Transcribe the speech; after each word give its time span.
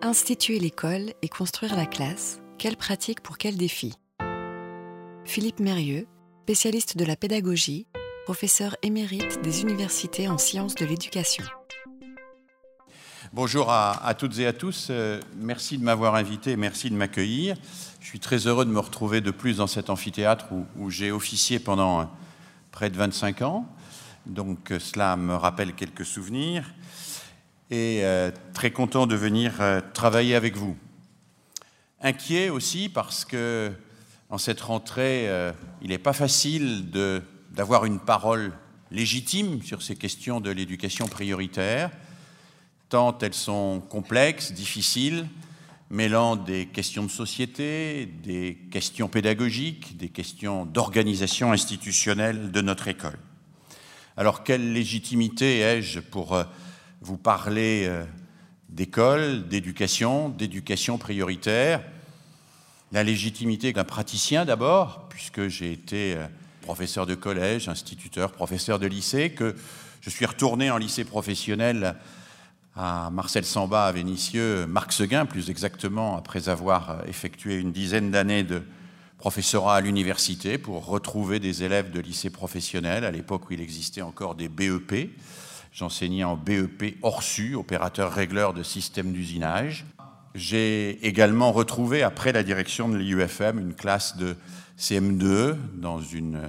Instituer 0.00 0.60
l'école 0.60 1.12
et 1.22 1.28
construire 1.28 1.74
la 1.74 1.84
classe, 1.84 2.40
quelle 2.56 2.76
pratique 2.76 3.20
pour 3.20 3.36
quel 3.36 3.56
défi? 3.56 3.94
Philippe 5.24 5.58
Mérieux, 5.58 6.06
spécialiste 6.44 6.96
de 6.96 7.04
la 7.04 7.16
pédagogie, 7.16 7.88
professeur 8.24 8.76
émérite 8.82 9.42
des 9.42 9.62
universités 9.62 10.28
en 10.28 10.38
sciences 10.38 10.76
de 10.76 10.84
l'éducation. 10.84 11.42
Bonjour 13.32 13.72
à, 13.72 14.14
toutes 14.16 14.38
et 14.38 14.46
à 14.46 14.52
tous. 14.52 14.86
Euh, 14.90 15.20
merci 15.36 15.78
de 15.78 15.82
m'avoir 15.82 16.14
invité, 16.14 16.54
merci 16.56 16.90
de 16.90 16.94
m'accueillir. 16.94 17.56
Je 18.00 18.06
suis 18.06 18.20
très 18.20 18.46
heureux 18.46 18.64
de 18.64 18.70
me 18.70 18.78
retrouver 18.78 19.20
de 19.20 19.32
plus 19.32 19.56
dans 19.56 19.66
cet 19.66 19.90
amphithéâtre 19.90 20.46
où, 20.78 20.90
j'ai 20.90 21.10
officié 21.10 21.58
pendant 21.58 22.02
euh, 22.02 22.04
près 22.70 22.88
de 22.88 22.96
25 22.96 23.42
ans. 23.42 23.66
Donc 24.26 24.70
euh, 24.70 24.78
cela 24.78 25.16
me 25.16 25.34
rappelle 25.34 25.74
quelques 25.74 26.06
souvenirs. 26.06 26.72
Et 27.70 28.02
très 28.54 28.70
content 28.70 29.06
de 29.06 29.14
venir 29.14 29.52
travailler 29.92 30.34
avec 30.34 30.56
vous. 30.56 30.76
Inquiet 32.00 32.48
aussi 32.48 32.88
parce 32.88 33.26
que 33.26 33.70
en 34.30 34.38
cette 34.38 34.62
rentrée, 34.62 35.28
il 35.82 35.88
n'est 35.90 35.98
pas 35.98 36.14
facile 36.14 36.90
d'avoir 37.50 37.84
une 37.84 38.00
parole 38.00 38.52
légitime 38.90 39.62
sur 39.62 39.82
ces 39.82 39.96
questions 39.96 40.40
de 40.40 40.50
l'éducation 40.50 41.08
prioritaire 41.08 41.90
tant 42.88 43.16
elles 43.18 43.34
sont 43.34 43.82
complexes, 43.88 44.52
difficiles, 44.52 45.26
mêlant 45.90 46.36
des 46.36 46.66
questions 46.66 47.04
de 47.04 47.10
société, 47.10 48.06
des 48.22 48.58
questions 48.70 49.08
pédagogiques, 49.08 49.96
des 49.96 50.08
questions 50.08 50.64
d'organisation 50.64 51.52
institutionnelle 51.52 52.50
de 52.50 52.60
notre 52.60 52.88
école. 52.88 53.18
Alors 54.16 54.42
quelle 54.42 54.72
légitimité 54.72 55.60
ai-je 55.60 56.00
pour 56.00 56.34
euh, 56.34 56.44
vous 57.00 57.16
parler 57.16 57.84
euh, 57.86 58.04
d'école, 58.68 59.46
d'éducation, 59.48 60.28
d'éducation 60.28 60.98
prioritaire 60.98 61.82
La 62.92 63.04
légitimité 63.04 63.72
d'un 63.72 63.84
praticien 63.84 64.44
d'abord, 64.44 65.06
puisque 65.08 65.48
j'ai 65.48 65.72
été 65.72 66.16
euh, 66.16 66.26
professeur 66.62 67.06
de 67.06 67.14
collège, 67.14 67.68
instituteur, 67.68 68.32
professeur 68.32 68.78
de 68.78 68.86
lycée, 68.86 69.30
que 69.30 69.54
je 70.00 70.10
suis 70.10 70.26
retourné 70.26 70.70
en 70.70 70.76
lycée 70.76 71.04
professionnel 71.04 71.96
à 72.76 73.10
Marcel 73.10 73.44
Samba 73.44 73.86
à 73.86 73.92
Vénissieux, 73.92 74.66
Marc 74.66 74.92
Seguin 74.92 75.26
plus 75.26 75.50
exactement, 75.50 76.16
après 76.16 76.48
avoir 76.48 77.02
effectué 77.08 77.58
une 77.58 77.72
dizaine 77.72 78.10
d'années 78.10 78.44
de 78.44 78.62
professorat 79.18 79.76
à 79.76 79.80
l'université 79.80 80.58
pour 80.58 80.86
retrouver 80.86 81.40
des 81.40 81.64
élèves 81.64 81.90
de 81.90 81.98
lycée 81.98 82.30
professionnel, 82.30 83.04
à 83.04 83.10
l'époque 83.10 83.50
où 83.50 83.52
il 83.52 83.60
existait 83.60 84.02
encore 84.02 84.36
des 84.36 84.48
BEP. 84.48 85.10
J'enseignais 85.78 86.24
en 86.24 86.36
BEP 86.36 86.96
Orsu, 87.02 87.54
opérateur 87.54 88.12
régleur 88.12 88.52
de 88.52 88.64
systèmes 88.64 89.12
d'usinage. 89.12 89.86
J'ai 90.34 91.06
également 91.06 91.52
retrouvé, 91.52 92.02
après 92.02 92.32
la 92.32 92.42
direction 92.42 92.88
de 92.88 92.96
l'IUFM, 92.96 93.60
une 93.60 93.74
classe 93.74 94.16
de 94.16 94.34
CM2 94.76 95.54
dans 95.74 96.00
une 96.02 96.40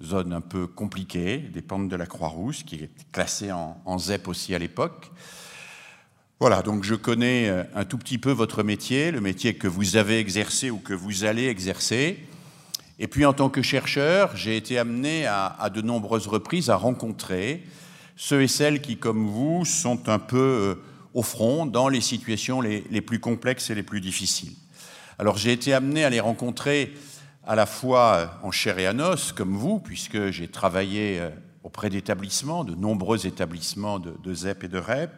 zone 0.00 0.32
un 0.32 0.40
peu 0.40 0.68
compliquée, 0.68 1.38
des 1.38 1.60
pentes 1.60 1.88
de 1.88 1.96
la 1.96 2.06
Croix-Rouge, 2.06 2.64
qui 2.64 2.76
est 2.76 2.90
classée 3.10 3.50
en, 3.50 3.82
en 3.84 3.98
ZEP 3.98 4.28
aussi 4.28 4.54
à 4.54 4.60
l'époque. 4.60 5.10
Voilà, 6.38 6.62
donc 6.62 6.84
je 6.84 6.94
connais 6.94 7.48
euh, 7.48 7.64
un 7.74 7.84
tout 7.84 7.98
petit 7.98 8.18
peu 8.18 8.30
votre 8.30 8.62
métier, 8.62 9.10
le 9.10 9.20
métier 9.20 9.54
que 9.54 9.66
vous 9.66 9.96
avez 9.96 10.20
exercé 10.20 10.70
ou 10.70 10.78
que 10.78 10.94
vous 10.94 11.24
allez 11.24 11.48
exercer. 11.48 12.20
Et 13.00 13.08
puis 13.08 13.24
en 13.24 13.32
tant 13.32 13.48
que 13.48 13.60
chercheur, 13.60 14.36
j'ai 14.36 14.56
été 14.56 14.78
amené 14.78 15.26
à, 15.26 15.68
de 15.74 15.82
nombreuses 15.82 16.28
reprises 16.28 16.70
à 16.70 16.76
rencontrer 16.76 17.64
ceux 18.20 18.42
et 18.42 18.48
celles 18.48 18.82
qui, 18.82 18.96
comme 18.96 19.28
vous, 19.28 19.64
sont 19.64 20.08
un 20.08 20.18
peu 20.18 20.36
euh, 20.36 20.74
au 21.14 21.22
front 21.22 21.66
dans 21.66 21.88
les 21.88 22.00
situations 22.00 22.60
les, 22.60 23.00
plus 23.00 23.20
complexes 23.20 23.70
et 23.70 23.76
les 23.76 23.84
plus 23.84 24.00
difficiles. 24.00 24.52
Alors 25.20 25.38
j'ai 25.38 25.52
été 25.52 25.72
amené 25.72 26.04
à 26.04 26.10
les 26.10 26.18
rencontrer 26.18 26.94
à 27.46 27.54
la 27.54 27.64
fois 27.64 28.14
euh, 28.16 28.26
en 28.42 28.50
chair 28.50 28.78
et 28.80 28.88
en 28.88 28.98
os, 28.98 29.30
comme 29.30 29.56
vous, 29.56 29.78
puisque 29.78 30.30
j'ai 30.30 30.48
travaillé 30.48 31.22
auprès 31.62 31.90
d'établissements, 31.90 32.64
de 32.64 32.74
nombreux 32.74 33.24
établissements 33.24 34.00
de 34.00 34.34
ZEP 34.34 34.64
et 34.64 34.68
de 34.68 34.78
REP, 34.78 35.12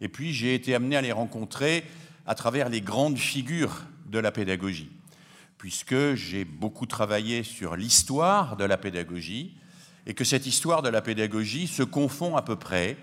et 0.00 0.08
puis 0.08 0.32
j'ai 0.32 0.54
été 0.54 0.76
amené 0.76 0.96
à 0.96 1.00
les 1.00 1.12
rencontrer 1.12 1.82
à 2.24 2.36
travers 2.36 2.68
les 2.68 2.80
grandes 2.80 3.18
figures 3.18 3.82
de 4.06 4.20
la 4.20 4.30
pédagogie, 4.30 4.90
puisque 5.56 6.14
j'ai 6.14 6.44
beaucoup 6.44 6.86
travaillé 6.86 7.42
sur 7.42 7.74
l'histoire 7.74 8.56
de 8.56 8.64
la 8.64 8.76
pédagogie, 8.76 9.56
et 10.08 10.14
que 10.14 10.24
cette 10.24 10.46
histoire 10.46 10.82
de 10.82 10.88
la 10.88 11.02
pédagogie 11.02 11.68
se 11.68 11.84
confond 11.84 12.34
à 12.36 12.42
peu 12.42 12.56
près 12.56 12.96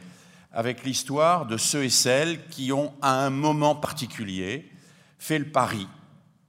avec 0.52 0.84
l'histoire 0.84 1.46
de 1.46 1.56
ceux 1.56 1.84
et 1.84 1.90
celles 1.90 2.48
qui 2.48 2.72
ont, 2.72 2.94
à 3.02 3.26
un 3.26 3.30
moment 3.30 3.76
particulier, 3.76 4.72
fait 5.20 5.38
le 5.38 5.46
pari, 5.46 5.88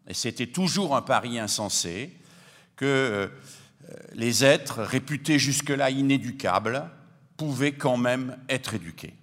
et 0.08 0.14
c'était 0.14 0.46
toujours 0.46 0.96
un 0.96 1.02
pari 1.02 1.38
insensé, 1.38 2.16
que 2.76 2.84
euh, 2.84 3.28
les 4.14 4.44
êtres 4.44 4.82
réputés 4.82 5.38
jusque-là 5.38 5.90
inéducables 5.90 6.88
pouvaient 7.36 7.72
quand 7.72 7.96
même 7.96 8.36
être 8.48 8.74
éduqués. 8.74 9.14